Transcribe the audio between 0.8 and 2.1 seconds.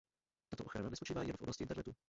nespočívá jen v oblasti internetu.